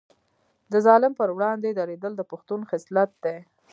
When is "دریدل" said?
1.79-2.13